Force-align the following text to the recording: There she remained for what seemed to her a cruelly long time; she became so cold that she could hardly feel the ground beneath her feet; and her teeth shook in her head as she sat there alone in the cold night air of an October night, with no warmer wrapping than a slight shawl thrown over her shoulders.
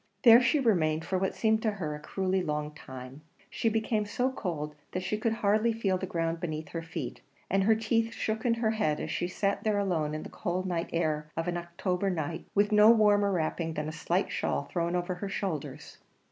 There 0.23 0.41
she 0.41 0.59
remained 0.59 1.05
for 1.05 1.19
what 1.19 1.35
seemed 1.35 1.61
to 1.61 1.73
her 1.73 1.93
a 1.93 1.99
cruelly 1.99 2.41
long 2.41 2.71
time; 2.71 3.21
she 3.51 3.69
became 3.69 4.07
so 4.07 4.31
cold 4.31 4.73
that 4.93 5.03
she 5.03 5.15
could 5.15 5.31
hardly 5.45 5.71
feel 5.73 5.99
the 5.99 6.07
ground 6.07 6.39
beneath 6.39 6.69
her 6.69 6.81
feet; 6.81 7.21
and 7.51 7.65
her 7.65 7.75
teeth 7.75 8.11
shook 8.11 8.43
in 8.43 8.55
her 8.55 8.71
head 8.71 8.99
as 8.99 9.11
she 9.11 9.27
sat 9.27 9.63
there 9.63 9.77
alone 9.77 10.15
in 10.15 10.23
the 10.23 10.29
cold 10.29 10.65
night 10.65 10.89
air 10.91 11.27
of 11.37 11.47
an 11.47 11.55
October 11.55 12.09
night, 12.09 12.45
with 12.55 12.71
no 12.71 12.89
warmer 12.89 13.31
wrapping 13.31 13.75
than 13.75 13.87
a 13.87 13.91
slight 13.91 14.31
shawl 14.31 14.63
thrown 14.63 14.95
over 14.95 15.13
her 15.13 15.29
shoulders. 15.29 15.99